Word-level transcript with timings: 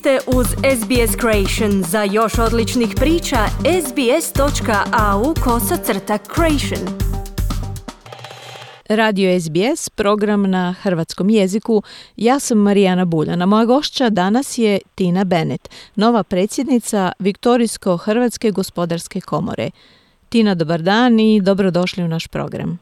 ste 0.00 0.18
uz 0.36 0.46
SBS 0.46 1.12
Creation. 1.20 1.72
Za 1.92 2.02
još 2.02 2.38
odličnih 2.38 2.88
priča, 3.00 3.40
sbs.au 3.86 5.24
kosacrta 5.44 6.18
creation. 6.34 6.82
Radio 8.88 9.40
SBS, 9.40 9.90
program 9.90 10.50
na 10.50 10.74
hrvatskom 10.82 11.30
jeziku. 11.30 11.82
Ja 12.16 12.38
sam 12.38 12.58
Marijana 12.58 13.04
Buljana. 13.04 13.46
Moja 13.46 13.64
gošća 13.64 14.10
danas 14.10 14.58
je 14.58 14.78
Tina 14.94 15.24
Bennett, 15.24 15.68
nova 15.96 16.22
predsjednica 16.22 17.12
Viktorijsko-Hrvatske 17.18 18.50
gospodarske 18.50 19.20
komore. 19.20 19.70
Tina, 20.28 20.54
dobar 20.54 20.82
dan 20.82 21.20
i 21.20 21.40
dobrodošli 21.40 22.04
u 22.04 22.08
naš 22.08 22.26
program. 22.26 22.78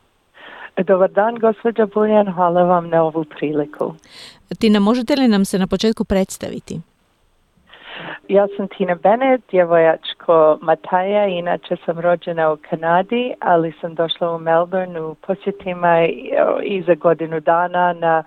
Dobar 0.87 1.11
dan, 1.11 1.39
gospođa 1.39 1.87
Buljan, 1.95 2.35
hvala 2.35 2.63
vam 2.63 2.89
na 2.89 3.03
ovu 3.03 3.25
priliku. 3.25 3.95
Tina, 4.59 4.81
možete 4.81 5.17
li 5.17 5.29
nam 5.29 5.45
se 5.45 5.59
na 5.59 5.67
početku 5.67 6.05
predstaviti? 6.05 6.81
Ja 8.29 8.47
sam 8.57 8.69
Tina 8.69 8.95
Bennett, 8.95 9.51
djevojačko 9.51 10.59
Mataja, 10.63 11.27
inače 11.27 11.77
sam 11.85 12.01
rođena 12.01 12.53
u 12.53 12.57
Kanadi, 12.71 13.35
ali 13.41 13.73
sam 13.81 13.95
došla 13.95 14.35
u 14.35 14.39
Melbourne 14.39 15.01
u 15.01 15.15
posjetima 15.15 16.07
i 16.63 16.83
za 16.87 16.95
godinu 16.95 17.41
dana 17.41 17.93
na 17.93 18.23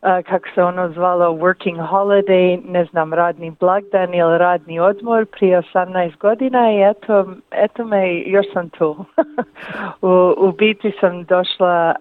kako 0.00 0.48
se 0.54 0.62
ono 0.62 0.92
zvalo 0.92 1.32
working 1.32 1.88
holiday, 1.88 2.60
ne 2.68 2.84
znam, 2.84 3.14
radni 3.14 3.52
blagdan 3.60 4.14
ili 4.14 4.38
radni 4.38 4.80
odmor 4.80 5.26
prije 5.26 5.62
18 5.74 6.18
godina 6.18 6.72
i 6.72 6.90
eto, 6.90 7.26
eto 7.50 7.84
me, 7.84 8.20
još 8.20 8.46
sam 8.52 8.68
tu. 8.68 9.04
u, 10.10 10.34
u 10.36 10.52
biti 10.52 10.92
sam 11.00 11.24
došla, 11.24 11.94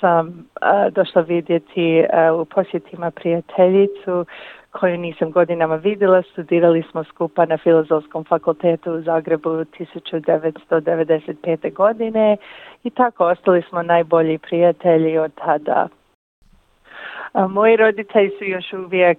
sam 0.00 0.48
došla 0.92 1.22
vidjeti 1.22 2.04
u 2.40 2.44
posjetima 2.44 3.10
prijateljicu 3.10 4.26
koju 4.70 4.98
nisam 4.98 5.30
godinama 5.30 5.76
vidjela. 5.76 6.22
Studirali 6.22 6.84
smo 6.90 7.04
skupa 7.04 7.46
na 7.46 7.58
Filozofskom 7.58 8.24
fakultetu 8.24 8.92
u 8.92 9.00
Zagrebu 9.00 9.50
1995. 9.50 11.72
godine 11.72 12.36
i 12.84 12.90
tako 12.90 13.24
ostali 13.24 13.62
smo 13.68 13.82
najbolji 13.82 14.38
prijatelji 14.38 15.18
od 15.18 15.32
tada. 15.34 15.88
Moji 17.34 17.76
roditelji 17.76 18.30
su 18.38 18.44
još 18.44 18.72
uvijek, 18.72 19.18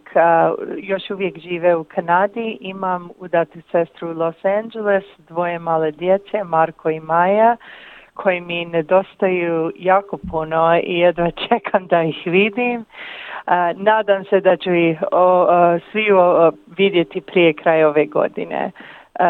još 0.78 1.10
uvijek 1.10 1.40
žive 1.40 1.76
u 1.76 1.84
Kanadi. 1.84 2.58
Imam 2.62 3.10
udatu 3.20 3.60
sestru 3.72 4.10
u 4.10 4.14
Los 4.14 4.46
Angeles, 4.46 5.04
dvoje 5.30 5.60
male 5.60 5.92
djece, 5.92 6.44
Marko 6.44 6.90
i 6.90 7.00
Maja, 7.00 7.58
koji 8.14 8.42
mi 8.42 8.66
nedostaju 8.66 9.72
jako 9.76 10.18
puno 10.32 10.80
i 10.84 11.00
jedva 11.00 11.32
čekam 11.48 11.88
da 11.88 12.04
ih 12.04 12.22
vidim. 12.26 12.86
Nadam 13.76 14.26
se 14.26 14.40
da 14.40 14.58
ću 14.58 14.74
ih 14.74 14.98
svi 15.92 16.06
vidjeti 16.78 17.22
prije 17.22 17.54
kraja 17.54 17.88
ove 17.88 18.06
godine. 18.06 18.72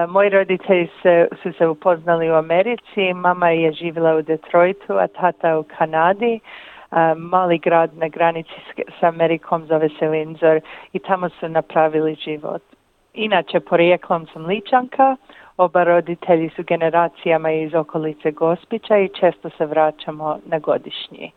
Moji 0.10 0.30
roditelji 0.30 0.90
se, 1.02 1.28
su 1.44 1.54
se 1.54 1.68
upoznali 1.68 2.32
u 2.32 2.34
Americi, 2.34 3.14
mama 3.14 3.50
je 3.50 3.72
živjela 3.72 4.16
u 4.16 4.22
Detroitu, 4.22 4.94
a 4.94 5.08
tata 5.08 5.60
u 5.60 5.64
Kanadi 5.78 6.40
mali 7.16 7.58
grad 7.58 7.98
na 7.98 8.08
granici 8.08 8.52
s 9.00 9.04
Amerikom 9.04 9.66
zove 9.66 9.90
se 9.90 10.06
Windsor 10.06 10.60
i 10.94 11.00
tamo 11.00 11.30
su 11.30 11.50
napravili 11.50 12.16
život. 12.16 12.62
Inače, 13.14 13.60
porijeklom 13.60 14.28
sam 14.34 14.46
Ličanka, 14.46 15.16
oba 15.58 15.84
roditelji 15.84 16.50
su 16.50 16.64
generacijama 16.64 17.52
iz 17.52 17.74
okolice 17.74 18.32
Gospića 18.32 18.98
i 18.98 19.10
često 19.20 19.50
se 19.50 19.66
vraćamo 19.66 20.40
na 20.46 20.60
godišnji. 20.60 21.32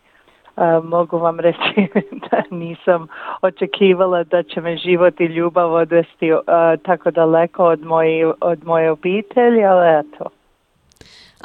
mogu 0.83 1.19
vam 1.19 1.41
reći 1.41 1.89
da 2.31 2.43
nisam 2.51 3.07
očekivala 3.43 4.25
da 4.25 4.43
će 4.43 4.61
me 4.61 4.77
život 4.77 5.21
i 5.21 5.25
ljubav 5.25 5.73
odvesti 5.73 6.33
tako 6.83 7.11
daleko 7.11 7.65
od, 7.65 7.85
moje, 7.85 8.33
od 8.41 8.65
moje 8.65 8.91
obitelji, 8.91 9.65
ali 9.65 9.99
eto, 9.99 10.31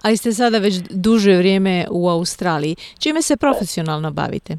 ali 0.03 0.17
ste 0.17 0.31
sada 0.31 0.57
već 0.57 0.73
duže 0.89 1.37
vrijeme 1.37 1.85
u 1.91 2.09
Australiji. 2.09 2.75
Čime 2.99 3.21
se 3.21 3.37
profesionalno 3.37 4.11
bavite? 4.11 4.53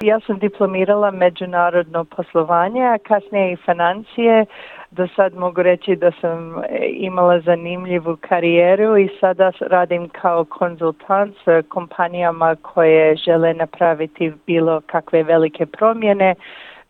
Ja 0.00 0.20
sam 0.26 0.38
diplomirala 0.38 1.10
međunarodno 1.10 2.04
poslovanje, 2.04 2.82
a 2.82 2.98
kasnije 2.98 3.52
i 3.52 3.56
financije. 3.56 4.46
Do 4.90 5.08
sad 5.16 5.34
mogu 5.34 5.62
reći 5.62 5.96
da 5.96 6.12
sam 6.20 6.62
imala 6.92 7.40
zanimljivu 7.40 8.16
karijeru 8.20 8.98
i 8.98 9.08
sada 9.20 9.52
radim 9.60 10.08
kao 10.08 10.44
konzultant 10.44 11.36
s 11.36 11.68
kompanijama 11.68 12.56
koje 12.62 13.16
žele 13.16 13.54
napraviti 13.54 14.32
bilo 14.46 14.80
kakve 14.86 15.22
velike 15.22 15.66
promjene, 15.66 16.34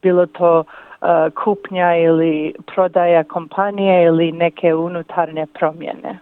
bilo 0.02 0.26
to 0.26 0.60
uh, 0.60 1.08
kupnja 1.44 1.96
ili 1.96 2.54
prodaja 2.74 3.24
kompanije 3.24 4.04
ili 4.04 4.32
neke 4.32 4.74
unutarnje 4.74 5.46
promjene. 5.46 6.18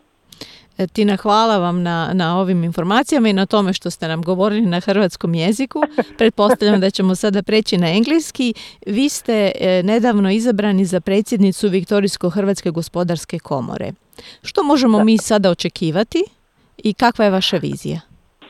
Tina, 0.93 1.17
hvala 1.17 1.59
vam 1.59 1.83
na, 1.83 2.11
na 2.15 2.39
ovim 2.39 2.65
informacijama 2.65 3.29
i 3.29 3.33
na 3.33 3.47
tome 3.47 3.73
što 3.73 3.91
ste 3.91 4.09
nam 4.09 4.23
govorili 4.23 4.67
na 4.67 4.81
hrvatskom 4.81 5.35
jeziku. 5.35 5.83
Pretpostavljam 6.19 6.81
da 6.81 6.91
ćemo 6.91 7.15
sada 7.15 7.43
preći 7.43 7.79
na 7.79 7.91
engleski. 7.91 8.55
Vi 8.87 9.09
ste 9.09 9.53
e, 9.55 9.83
nedavno 9.83 10.31
izabrani 10.31 10.85
za 10.85 11.01
predsjednicu 11.01 11.69
Viktorijsko-Hrvatske 11.69 12.71
gospodarske 12.71 13.39
komore. 13.39 13.93
Što 14.43 14.63
možemo 14.63 15.05
mi 15.05 15.19
sada 15.19 15.51
očekivati 15.51 16.25
i 16.79 16.95
kakva 16.95 17.25
je 17.25 17.31
vaša 17.31 17.57
vizija? 17.57 18.01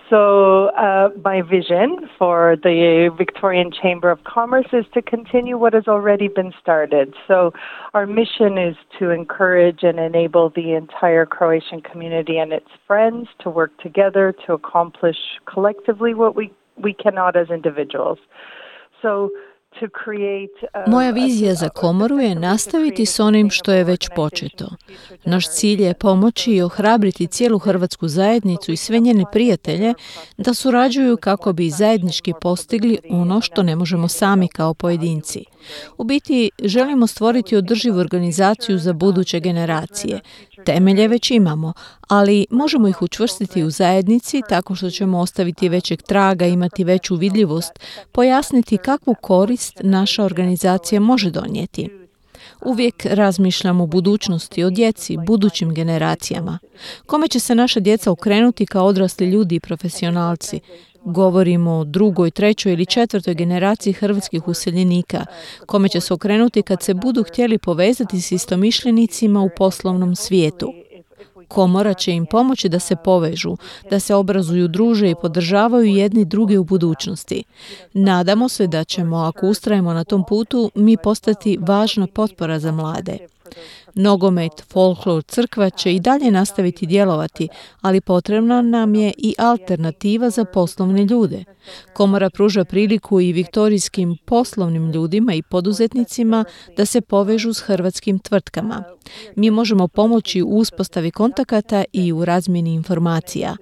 So, 0.09 0.67
uh, 0.78 1.09
my 1.25 1.43
vision 1.43 2.09
for 2.17 2.56
the 2.62 3.11
Victorian 3.19 3.72
Chamber 3.72 4.09
of 4.11 4.22
Commerce 4.22 4.67
is 4.72 4.84
to 4.94 5.03
continue 5.03 5.59
what 5.59 5.72
has 5.72 5.89
already 5.89 6.28
been 6.28 6.53
started. 6.61 7.12
So, 7.27 7.53
our 7.93 8.06
mission 8.06 8.56
is 8.56 8.77
to 9.00 9.11
encourage 9.11 9.81
and 9.83 9.99
enable 9.99 10.50
the 10.50 10.75
entire 10.75 11.27
Croatian 11.27 11.81
community 11.81 12.39
and 12.39 12.53
its 12.53 12.69
friends 12.87 13.28
to 13.41 13.50
work 13.50 13.77
together 13.81 14.33
to 14.47 14.53
accomplish 14.53 15.16
collectively 15.45 16.15
what 16.15 16.37
we, 16.37 16.53
we 16.81 16.93
cannot 16.93 17.34
as 17.34 17.50
individuals. 17.50 18.19
So, 19.03 19.31
Moja 20.87 21.10
vizija 21.10 21.54
za 21.54 21.69
komoru 21.69 22.19
je 22.19 22.34
nastaviti 22.34 23.06
s 23.06 23.20
onim 23.20 23.50
što 23.50 23.72
je 23.72 23.84
već 23.84 24.09
početo. 24.16 24.69
Naš 25.25 25.50
cilj 25.50 25.82
je 25.82 25.94
pomoći 25.94 26.53
i 26.53 26.62
ohrabriti 26.62 27.26
cijelu 27.26 27.59
hrvatsku 27.59 28.09
zajednicu 28.09 28.72
i 28.72 28.76
sve 28.76 29.00
njene 29.00 29.25
prijatelje 29.32 29.94
da 30.36 30.54
surađuju 30.54 31.16
kako 31.16 31.53
bi 31.53 31.70
zajednički 31.70 32.32
postigli 32.41 32.98
ono 33.10 33.41
što 33.41 33.62
ne 33.62 33.76
možemo 33.76 34.09
sami 34.09 34.48
kao 34.48 34.75
pojedinci. 34.75 35.44
U 35.98 36.04
biti 36.04 36.50
želimo 36.62 37.06
stvoriti 37.06 37.56
održivu 37.56 37.98
organizaciju 37.98 38.78
za 38.78 38.92
buduće 38.92 39.41
generacije. 39.41 40.20
Temelje 40.65 41.09
već 41.09 41.31
imamo, 41.31 41.72
ali 42.09 42.47
možemo 42.50 42.89
ih 42.89 43.03
učvrstiti 43.03 43.65
u 43.65 43.71
zajednici 43.71 44.43
tako 44.49 44.75
što 44.75 44.91
ćemo 44.91 45.19
ostaviti 45.19 45.69
većeg 45.69 46.03
traga, 46.03 46.47
imati 46.47 46.84
veću 46.84 47.17
vidljivost, 47.17 47.72
pojasniti 48.12 48.78
kakvu 48.78 49.15
korist 49.22 49.81
naša 49.83 50.25
organizacija 50.25 51.00
može 51.00 51.31
donijeti. 51.31 51.89
Uvijek 52.65 53.06
razmišljamo 53.11 53.84
o 53.84 53.87
budućnosti, 53.87 54.65
o 54.65 54.71
djeci, 54.71 55.16
budućim 55.27 55.75
generacijama. 55.75 56.59
Kome 57.06 57.28
će 57.28 57.41
se 57.41 57.55
naša 57.55 57.81
djeca 57.81 58.11
okrenuti 58.11 58.66
kao 58.66 58.87
odrasli 58.87 59.31
ljudi 59.31 59.55
i 59.55 59.61
profesionalci? 59.61 60.61
Govorimo 61.06 61.72
o 61.72 61.84
drugoj, 61.84 62.31
trećoj 62.31 62.72
ili 62.72 62.87
četvrtoj 62.87 63.34
generaciji 63.34 63.93
hrvatskih 63.93 64.49
useljenika, 64.49 65.27
kome 65.67 65.89
će 65.89 66.00
se 66.00 66.15
okrenuti 66.15 66.62
kad 66.62 66.83
se 66.83 66.94
budu 66.94 67.22
htjeli 67.22 67.59
povezati 67.59 68.21
s 68.21 68.33
istomišljenicima 68.33 69.41
u 69.41 69.50
poslovnom 69.56 70.16
svijetu. 70.16 70.72
Komora 71.49 71.95
će 71.95 72.12
im 72.12 72.27
pomoći 72.27 72.69
da 72.69 72.78
se 72.78 72.97
povežu, 73.05 73.56
da 73.91 74.00
se 74.00 74.15
obrazuju, 74.15 74.69
druže 74.69 75.11
i 75.11 75.15
podržavaju 75.22 75.84
jedni 75.84 76.25
druge 76.25 76.59
u 76.59 76.65
budućnosti. 76.65 77.45
Nadamo 77.92 78.48
se 78.48 78.66
da 78.66 78.84
ćemo, 78.84 79.16
ako 79.16 79.47
ustrajemo 79.47 79.92
na 79.92 80.04
tom 80.04 80.25
putu, 80.28 80.71
mi 80.75 80.97
postati 80.97 81.59
važna 81.60 82.07
potpora 82.07 82.59
za 82.59 82.72
mlade. 82.72 83.19
Nogomet, 83.95 84.53
folklor, 84.72 85.22
crkva 85.22 85.71
će 85.71 85.95
i 85.95 86.01
dalje 86.01 86.31
nastaviti 86.31 86.87
djelovati, 86.87 87.48
ali 87.81 88.01
potrebna 88.01 88.63
nam 88.63 88.95
je 88.95 89.13
i 89.19 89.34
alternativa 89.39 90.31
za 90.31 90.45
poslovne 90.45 91.04
ljude. 91.04 91.45
Komora 91.93 92.31
pruža 92.31 92.65
priliku 92.65 93.21
i 93.21 93.33
viktorijskim 93.33 94.16
poslovnim 94.25 94.93
ljudima 94.93 95.34
i 95.34 95.43
poduzetnicima 95.43 96.45
da 96.77 96.87
se 96.87 97.01
povežu 97.01 97.53
s 97.53 97.60
hrvatskim 97.60 98.19
tvrtkama. 98.19 98.84
Mi 99.37 99.51
možemo 99.51 99.89
pomoći 99.89 100.42
u 100.42 100.49
uspostavi 100.49 101.10
kontakata 101.10 101.84
i 101.92 102.13
u 102.13 102.25
razmjeni 102.25 102.75
informacija. 102.75 103.57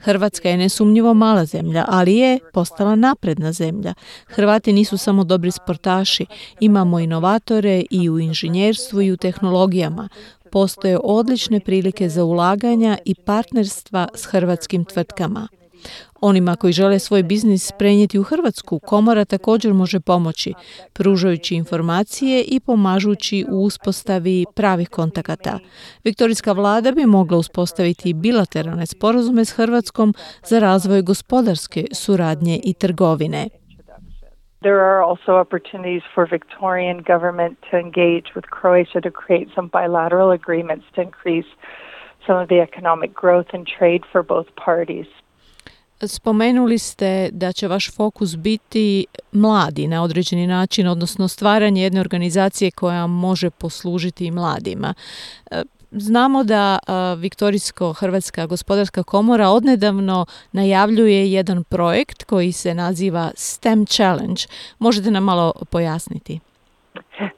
Hrvatska 0.00 0.48
je 0.48 0.56
nesumnjivo 0.56 1.14
mala 1.14 1.44
zemlja, 1.44 1.84
ali 1.88 2.16
je 2.16 2.38
postala 2.52 2.94
napredna 2.94 3.52
zemlja. 3.52 3.94
Hrvati 4.26 4.72
nisu 4.72 4.98
samo 4.98 5.24
dobri 5.24 5.50
sportaši, 5.50 6.26
imamo 6.60 7.00
inovatore 7.00 7.82
i 7.90 8.10
u 8.10 8.18
inženjerstvu 8.18 9.02
i 9.02 9.12
u 9.12 9.16
tehnologijama. 9.16 10.08
Postoje 10.52 10.98
odlične 11.04 11.60
prilike 11.60 12.08
za 12.08 12.24
ulaganja 12.24 12.98
i 13.04 13.14
partnerstva 13.14 14.08
s 14.14 14.24
hrvatskim 14.24 14.84
tvrtkama. 14.84 15.48
Onima 16.20 16.56
koji 16.56 16.72
žele 16.72 16.98
svoj 16.98 17.22
biznis 17.22 17.72
prenijeti 17.78 18.18
u 18.18 18.22
Hrvatsku, 18.22 18.78
komora 18.78 19.24
također 19.24 19.74
može 19.74 20.00
pomoći, 20.00 20.54
pružajući 20.92 21.54
informacije 21.54 22.44
i 22.48 22.60
pomažući 22.60 23.46
u 23.50 23.64
uspostavi 23.64 24.44
pravih 24.56 24.88
kontakata. 24.88 25.58
Viktorijska 26.04 26.52
vlada 26.52 26.92
bi 26.92 27.06
mogla 27.06 27.38
uspostaviti 27.38 28.14
bilateralne 28.14 28.86
sporazume 28.86 29.44
s 29.44 29.52
Hrvatskom 29.52 30.14
za 30.44 30.58
razvoj 30.58 31.02
gospodarske 31.02 31.84
suradnje 31.92 32.60
i 32.64 32.74
trgovine. 32.74 33.48
There 34.62 34.80
are 34.80 35.02
also 35.02 35.40
opportunities 35.40 36.02
for 36.14 36.26
Victorian 36.26 37.02
government 37.12 37.58
to 37.70 37.78
engage 37.78 38.34
with 38.34 38.50
Croatia 38.50 39.00
to 39.00 39.10
create 39.10 39.48
some 39.54 39.68
bilateral 39.68 40.30
agreements 40.32 40.84
to 40.94 41.00
increase 41.00 41.48
some 42.26 42.36
of 42.42 42.48
the 42.48 42.60
economic 42.60 43.14
growth 43.14 43.54
and 43.54 43.66
trade 43.78 44.02
for 44.12 44.22
both 44.22 44.48
parties. 44.56 45.06
Spomenuli 46.06 46.78
ste 46.78 47.28
da 47.32 47.52
će 47.52 47.68
vaš 47.68 47.96
fokus 47.96 48.36
biti 48.36 49.06
mladi 49.32 49.86
na 49.86 50.02
određeni 50.02 50.46
način, 50.46 50.88
odnosno 50.88 51.28
stvaranje 51.28 51.82
jedne 51.82 52.00
organizacije 52.00 52.70
koja 52.70 53.06
može 53.06 53.50
poslužiti 53.50 54.30
mladima. 54.30 54.94
Znamo 55.90 56.44
da 56.44 56.78
Viktorijsko-Hrvatska 57.16 58.46
gospodarska 58.46 59.02
komora 59.02 59.48
odnedavno 59.48 60.26
najavljuje 60.52 61.32
jedan 61.32 61.64
projekt 61.64 62.24
koji 62.24 62.52
se 62.52 62.74
naziva 62.74 63.30
STEM 63.34 63.86
Challenge. 63.86 64.42
Možete 64.78 65.10
nam 65.10 65.24
malo 65.24 65.52
pojasniti? 65.70 66.40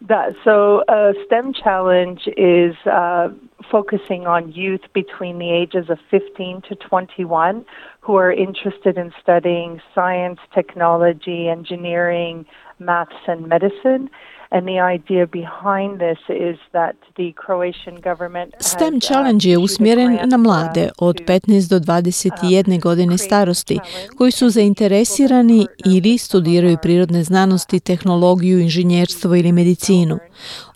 Da, 0.01 0.27
so 0.45 0.75
uh, 0.75 0.83
STEM 1.27 1.53
Challenge 1.63 2.23
is 2.37 2.77
uh, 2.87 3.33
focusing 3.73 4.27
on 4.27 4.53
youth 4.53 4.85
between 4.93 5.39
the 5.39 5.51
ages 5.63 5.87
of 5.89 5.99
15 6.11 6.63
to 6.69 6.75
21 6.75 7.65
who 8.03 8.15
are 8.17 8.33
interested 8.47 8.95
in 8.99 9.11
studying 9.23 9.81
science, 9.95 10.41
technology, 10.55 11.49
engineering, 11.49 12.45
maths, 12.79 13.23
and 13.27 13.49
medicine. 13.49 14.11
And 14.55 14.69
the 14.69 14.81
idea 14.95 15.27
behind 15.27 15.99
this 15.99 16.19
is 16.29 16.59
that 16.73 16.97
the 17.17 17.33
Croatian 17.33 17.97
government 18.01 18.55
STEM 18.61 18.95
uh, 18.95 19.01
Challenge 19.01 19.49
je 19.49 19.59
usmjeren 19.59 20.19
na 20.25 20.37
mlade 20.37 20.91
od 20.99 21.17
15 21.27 21.71
do 21.71 21.79
21 21.79 22.75
um, 22.75 22.81
godine 22.81 23.19
starosti 23.19 23.79
koji 24.17 24.31
su 24.31 24.49
zainteresirani 24.49 25.67
ili 25.87 26.19
studiraju 26.19 26.77
prirodne 26.83 27.23
znanosti, 27.23 27.81
tehnologiju, 27.81 28.61
inženjerstvo 28.61 29.35
ili 29.35 29.53
medicinu. 29.53 30.19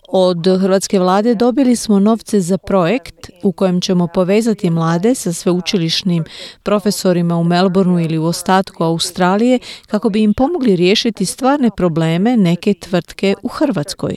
Od 0.09 0.47
hrvatske 0.61 0.99
vlade 0.99 1.35
dobili 1.35 1.75
smo 1.75 1.99
novce 1.99 2.41
za 2.41 2.57
projekt 2.57 3.29
u 3.43 3.51
kojem 3.51 3.81
ćemo 3.81 4.07
povezati 4.07 4.69
mlade 4.69 5.15
sa 5.15 5.33
sveučilišnim 5.33 6.23
profesorima 6.63 7.37
u 7.37 7.43
Melbourneu 7.43 7.99
ili 7.99 8.17
u 8.17 8.25
ostatku 8.25 8.83
Australije 8.83 9.59
kako 9.87 10.09
bi 10.09 10.21
im 10.23 10.33
pomogli 10.33 10.75
riješiti 10.75 11.25
stvarne 11.25 11.69
probleme 11.77 12.37
neke 12.37 12.73
tvrtke 12.73 13.35
u 13.43 13.47
Hrvatskoj. 13.47 14.15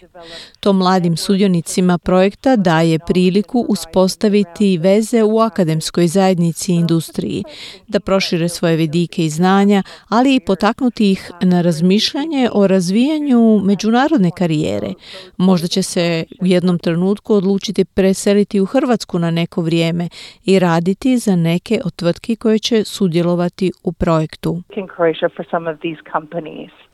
To 0.60 0.72
mladim 0.72 1.16
sudionicima 1.16 1.98
projekta 1.98 2.56
daje 2.56 2.98
priliku 2.98 3.66
uspostaviti 3.68 4.78
veze 4.78 5.22
u 5.22 5.38
akademskoj 5.38 6.08
zajednici 6.08 6.72
i 6.72 6.74
industriji, 6.74 7.44
da 7.88 8.00
prošire 8.00 8.48
svoje 8.48 8.76
vidike 8.76 9.24
i 9.24 9.30
znanja, 9.30 9.82
ali 10.08 10.34
i 10.34 10.40
potaknuti 10.40 11.10
ih 11.10 11.30
na 11.42 11.60
razmišljanje 11.60 12.50
o 12.52 12.66
razvijanju 12.66 13.60
međunarodne 13.64 14.30
karijere. 14.36 14.92
Možda 15.36 15.68
će 15.68 15.79
se 15.82 16.24
u 16.42 16.46
jednom 16.46 16.78
trenutku 16.78 17.34
odlučiti 17.34 17.84
preseliti 17.84 18.60
u 18.60 18.66
Hrvatsku 18.66 19.18
na 19.18 19.30
neko 19.30 19.62
vrijeme 19.62 20.08
i 20.44 20.58
raditi 20.58 21.18
za 21.18 21.36
neke 21.36 21.80
od 21.84 21.94
tvrtki 21.94 22.36
koje 22.36 22.58
će 22.58 22.84
sudjelovati 22.84 23.72
u 23.84 23.92
projektu. 23.92 24.62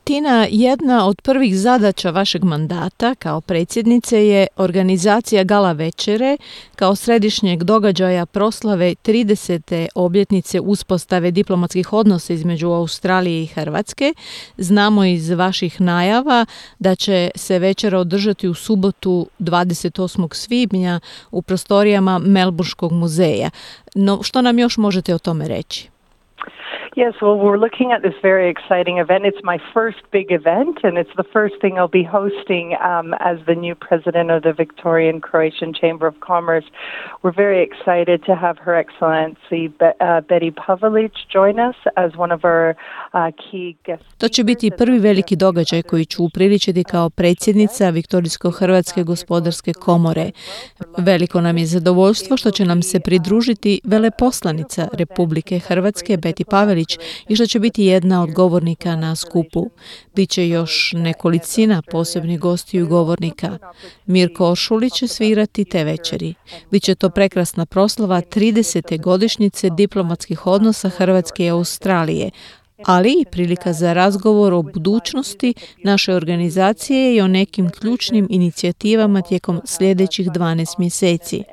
Tina, 0.07 0.47
jedna 0.49 1.07
od 1.07 1.21
prvih 1.21 1.57
zadaća 1.57 2.09
vašeg 2.09 2.43
mandata 2.43 3.15
kao 3.15 3.41
predsjednice 3.41 4.27
je 4.27 4.47
organizacija 4.55 5.43
Gala 5.43 5.71
Večere 5.71 6.37
kao 6.75 6.95
središnjeg 6.95 7.63
događaja 7.63 8.25
proslave 8.25 8.95
30. 9.03 9.87
obljetnice 9.95 10.59
uspostave 10.59 11.31
diplomatskih 11.31 11.93
odnosa 11.93 12.33
između 12.33 12.67
Australije 12.67 13.43
i 13.43 13.47
Hrvatske. 13.47 14.13
Znamo 14.57 15.05
iz 15.05 15.29
vaših 15.29 15.81
najava 15.81 16.45
da 16.79 16.95
će 16.95 17.31
se 17.35 17.59
večera 17.59 17.99
održati 17.99 18.47
u 18.47 18.53
subotu 18.53 19.27
28. 19.39 20.33
svibnja 20.33 20.99
u 21.31 21.41
prostorijama 21.41 22.19
Melburškog 22.19 22.91
muzeja. 22.91 23.49
No, 23.95 24.23
što 24.23 24.41
nam 24.41 24.59
još 24.59 24.77
možete 24.77 25.15
o 25.15 25.19
tome 25.19 25.47
reći? 25.47 25.96
Yes, 26.97 27.13
well, 27.21 27.37
we're 27.37 27.59
looking 27.59 27.91
at 27.91 28.01
this 28.01 28.17
very 28.23 28.49
exciting 28.49 28.97
event. 28.97 29.23
It's 29.23 29.43
my 29.43 29.59
first 29.71 30.01
big 30.11 30.31
event, 30.31 30.79
and 30.81 30.97
it's 30.97 31.15
the 31.15 31.29
first 31.31 31.53
thing 31.61 31.77
I'll 31.77 31.95
be 32.01 32.07
hosting 32.19 32.75
um, 32.91 33.13
as 33.19 33.37
the 33.45 33.53
new 33.53 33.75
president 33.75 34.31
of 34.31 34.41
the 34.41 34.53
Victorian 34.63 35.21
Croatian 35.21 35.71
Chamber 35.81 36.07
of 36.07 36.15
Commerce. 36.31 36.65
We're 37.21 37.37
very 37.45 37.61
excited 37.67 38.25
to 38.25 38.33
have 38.35 38.57
Her 38.65 38.75
Excellency 38.83 39.67
Be- 39.79 39.97
uh, 40.01 40.21
Betty 40.29 40.49
Pavelic 40.49 41.13
join 41.35 41.59
us 41.69 41.75
as 42.03 42.09
one 42.23 42.31
of 42.37 42.41
our 42.43 42.75
uh, 43.13 43.29
key 43.43 43.75
guests. 43.85 44.07
To 44.17 44.27
će 44.27 44.43
biti 44.43 44.71
prvi 44.77 44.99
veliki 44.99 45.35
događaj 45.35 45.81
koji 45.81 46.05
ću 46.05 46.23
upriličiti 46.23 46.83
kao 46.83 47.09
predsjednica 47.09 47.89
Viktorijsko-Hrvatske 47.89 49.03
gospodarske 49.03 49.73
komore. 49.73 50.31
Veliko 50.97 51.41
nam 51.41 51.57
je 51.57 51.65
zadovoljstvo 51.65 52.37
što 52.37 52.51
će 52.51 52.65
nam 52.65 52.81
se 52.81 52.99
pridružiti 52.99 53.81
veleposlanica 53.83 54.87
Republike 54.93 55.59
Hrvatske 55.59 56.17
Betty 56.17 56.43
Pavelić 56.49 56.86
i 57.27 57.35
što 57.35 57.45
će 57.45 57.59
biti 57.59 57.85
jedna 57.85 58.23
od 58.23 58.31
govornika 58.31 58.95
na 58.95 59.15
skupu. 59.15 59.69
Biće 60.15 60.47
još 60.47 60.93
nekolicina 60.95 61.81
posebnih 61.91 62.39
gostiju 62.39 62.87
govornika. 62.87 63.57
Mirko 64.05 64.51
Oršulić 64.51 64.93
će 64.93 65.07
svirati 65.07 65.65
te 65.65 65.83
večeri. 65.83 66.33
Biće 66.71 66.95
to 66.95 67.09
prekrasna 67.09 67.65
proslava 67.65 68.21
30. 68.21 69.01
godišnjice 69.01 69.69
diplomatskih 69.69 70.47
odnosa 70.47 70.89
Hrvatske 70.89 71.45
i 71.45 71.49
Australije, 71.49 72.31
ali 72.85 73.11
i 73.21 73.25
prilika 73.31 73.73
za 73.73 73.93
razgovor 73.93 74.53
o 74.53 74.61
budućnosti 74.61 75.53
naše 75.83 76.13
organizacije 76.13 77.15
i 77.15 77.21
o 77.21 77.27
nekim 77.27 77.69
ključnim 77.69 78.27
inicijativama 78.29 79.21
tijekom 79.21 79.61
sljedećih 79.65 80.27
12 80.27 80.79
mjeseci. 80.79 81.43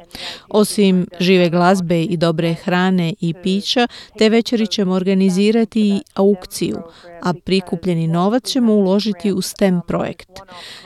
Osim 0.48 1.06
žive 1.20 1.50
glazbe 1.50 2.02
i 2.02 2.16
dobre 2.16 2.54
hrane 2.54 3.14
i 3.20 3.34
pića, 3.42 3.88
te 4.18 4.28
večeri 4.28 4.66
ćemo 4.66 4.94
organizirati 4.94 5.80
i 5.80 6.00
aukciju, 6.14 6.78
a 7.22 7.32
prikupljeni 7.44 8.06
novac 8.06 8.44
ćemo 8.44 8.74
uložiti 8.74 9.32
u 9.32 9.42
STEM 9.42 9.80
projekt. 9.88 10.30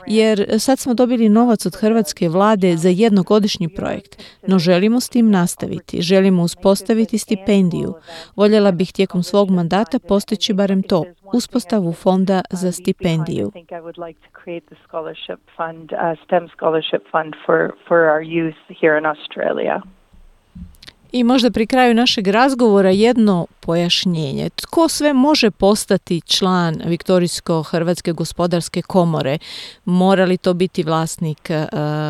Jer 0.06 0.56
sad 0.58 0.78
smo 0.78 0.94
dobili 0.94 1.28
novac 1.28 1.66
od 1.66 1.76
hrvatske 1.76 2.28
vlade 2.28 2.76
za 2.76 2.88
jednogodišnji 2.88 3.68
projekt, 3.68 4.22
no 4.46 4.58
želimo 4.58 5.00
s 5.00 5.08
tim 5.08 5.30
nastaviti, 5.30 6.02
želimo 6.02 6.42
uspostaviti 6.42 7.18
stipendiju. 7.18 7.94
Voljela 8.36 8.72
bih 8.72 8.92
tijekom 8.92 9.22
svog 9.22 9.50
mandata 9.50 9.98
postići 10.28 10.54
barem 10.54 10.82
to, 10.82 11.04
uspostavu 11.34 11.92
fonda 11.92 12.42
za 12.50 12.72
stipendiju. 12.72 13.50
I 21.12 21.24
možda 21.24 21.50
pri 21.50 21.66
kraju 21.66 21.94
našeg 21.94 22.26
razgovora 22.26 22.90
jedno 22.90 23.46
pojašnjenje. 23.60 24.50
Tko 24.50 24.88
sve 24.88 25.12
može 25.12 25.50
postati 25.50 26.20
član 26.20 26.82
Viktorijsko-Hrvatske 26.84 28.12
gospodarske 28.12 28.82
komore? 28.82 29.38
Mora 29.84 30.24
li 30.24 30.36
to 30.36 30.54
biti 30.54 30.82
vlasnik 30.82 31.50
e, 31.50 31.66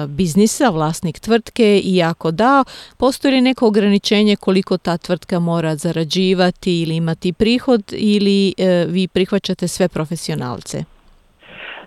biznisa, 0.09 0.69
vlasnik 0.69 1.21
tvrtke 1.21 1.81
i 1.85 2.03
ako 2.03 2.31
da, 2.31 2.65
postoji 2.97 3.35
li 3.35 3.41
neko 3.41 3.67
ograničenje 3.67 4.37
koliko 4.37 4.79
ta 4.79 4.97
tvrtka 4.97 5.39
mora 5.39 5.77
zarađivati 5.77 6.81
ili 6.83 6.97
imati 6.97 7.33
prihod 7.33 7.83
ili 7.93 8.55
e, 8.59 8.87
vi 8.89 9.09
prihvaćate 9.09 9.69
sve 9.69 9.89
profesionalce? 9.89 10.85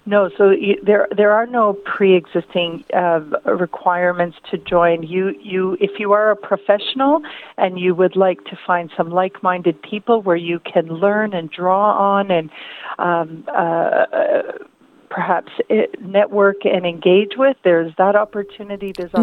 No, 0.05 0.31
so 0.35 0.49
you, 0.49 0.77
there 0.83 1.07
there 1.15 1.31
are 1.31 1.45
no 1.45 1.73
pre-existing 1.73 2.83
uh, 2.91 3.19
requirements 3.45 4.35
to 4.49 4.57
join. 4.57 5.03
You 5.03 5.35
you 5.39 5.77
if 5.79 5.99
you 5.99 6.11
are 6.11 6.31
a 6.31 6.35
professional 6.35 7.21
and 7.57 7.79
you 7.79 7.93
would 7.93 8.15
like 8.15 8.43
to 8.45 8.57
find 8.65 8.89
some 8.97 9.11
like-minded 9.11 9.79
people 9.83 10.23
where 10.23 10.35
you 10.35 10.59
can 10.59 10.87
learn 10.87 11.33
and 11.33 11.51
draw 11.51 12.17
on 12.17 12.31
and 12.31 12.49
um, 12.97 13.45
uh, 13.47 14.05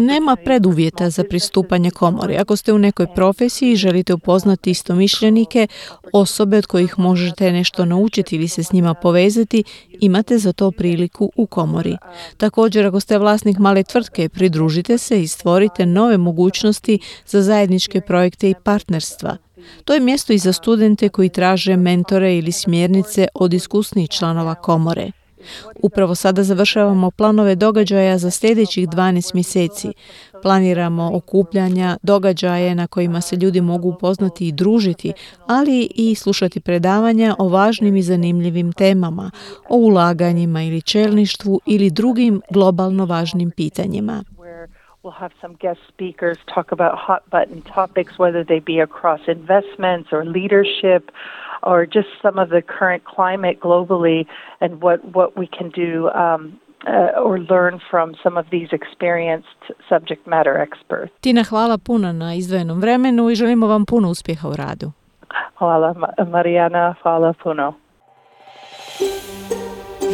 Nema 0.01 0.35
preduvjeta 0.45 1.09
za 1.09 1.23
pristupanje 1.23 1.91
komori. 1.91 2.37
Ako 2.37 2.55
ste 2.55 2.73
u 2.73 2.77
nekoj 2.77 3.07
profesiji 3.15 3.71
i 3.71 3.75
želite 3.75 4.13
upoznati 4.13 4.71
istomišljenike, 4.71 5.67
osobe 6.13 6.57
od 6.57 6.65
kojih 6.65 6.99
možete 6.99 7.51
nešto 7.51 7.85
naučiti 7.85 8.35
ili 8.35 8.47
se 8.47 8.63
s 8.63 8.73
njima 8.73 8.93
povezati, 8.93 9.63
imate 9.99 10.37
za 10.37 10.53
to 10.53 10.71
priliku 10.71 11.31
u 11.35 11.45
komori. 11.45 11.97
Također, 12.37 12.85
ako 12.85 12.99
ste 12.99 13.17
vlasnik 13.17 13.57
male 13.57 13.83
tvrtke, 13.83 14.29
pridružite 14.29 14.97
se 14.97 15.21
i 15.21 15.27
stvorite 15.27 15.85
nove 15.85 16.17
mogućnosti 16.17 16.99
za 17.25 17.41
zajedničke 17.41 18.01
projekte 18.01 18.49
i 18.49 18.55
partnerstva. 18.63 19.37
To 19.85 19.93
je 19.93 19.99
mjesto 19.99 20.33
i 20.33 20.37
za 20.37 20.53
studente 20.53 21.09
koji 21.09 21.29
traže 21.29 21.77
mentore 21.77 22.37
ili 22.37 22.51
smjernice 22.51 23.27
od 23.33 23.53
iskusnih 23.53 24.09
članova 24.09 24.55
komore. 24.55 25.11
Upravo 25.81 26.15
sada 26.15 26.43
završavamo 26.43 27.11
planove 27.11 27.55
događaja 27.55 28.17
za 28.17 28.31
sljedećih 28.31 28.87
12 28.87 29.35
mjeseci. 29.35 29.93
Planiramo 30.41 31.11
okupljanja, 31.13 31.97
događaje 32.03 32.75
na 32.75 32.87
kojima 32.87 33.21
se 33.21 33.35
ljudi 33.35 33.61
mogu 33.61 33.89
upoznati 33.89 34.47
i 34.47 34.51
družiti, 34.51 35.13
ali 35.47 35.89
i 35.95 36.15
slušati 36.15 36.59
predavanja 36.59 37.35
o 37.39 37.47
važnim 37.47 37.95
i 37.95 38.01
zanimljivim 38.01 38.73
temama, 38.73 39.31
o 39.69 39.77
ulaganjima 39.77 40.63
ili 40.63 40.81
čelništvu 40.81 41.59
ili 41.65 41.89
drugim 41.89 42.41
globalno 42.51 43.05
važnim 43.05 43.51
pitanjima. 43.51 44.23
We'll 45.03 45.13
have 45.13 45.31
some 45.41 45.53
guest 45.53 45.79
speakers 45.87 46.37
talk 46.53 46.73
about 46.73 46.97
hot 46.97 47.29
button 47.29 47.61
topics, 47.61 48.19
whether 48.19 48.43
they 48.43 48.59
be 48.59 48.79
across 48.79 49.21
investments 49.27 50.09
or 50.11 50.25
leadership 50.25 51.11
or 51.63 51.85
just 51.85 52.07
some 52.21 52.37
of 52.37 52.49
the 52.49 52.61
current 52.61 53.05
climate 53.05 53.59
globally 53.61 54.25
and 54.59 54.81
what, 54.81 55.03
what 55.05 55.37
we 55.37 55.47
can 55.47 55.69
do 55.69 56.09
um, 56.09 56.59
uh, 56.85 57.19
or 57.23 57.39
learn 57.39 57.79
from 57.89 58.15
some 58.23 58.37
of 58.37 58.45
these 58.51 58.67
experienced 58.71 59.47
subject 59.89 60.27
matter 60.27 60.57
experts. 60.57 61.13
Tina, 61.21 61.43
hvala 61.43 61.77
puno 61.77 62.11
na 62.13 62.33
izdvojenom 62.33 62.79
vremenu 62.79 63.29
i 63.29 63.35
želimo 63.35 63.67
vam 63.67 63.85
puno 63.85 64.09
uspjeha 64.09 64.49
u 64.49 64.53
radu. 64.55 64.91
Hvala 65.57 65.95
Marijana, 66.27 66.95
hvala 67.01 67.33
puno. 67.43 67.73